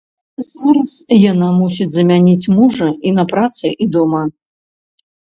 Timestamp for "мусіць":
1.59-1.87